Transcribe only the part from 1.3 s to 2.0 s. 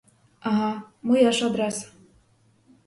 ж адреса.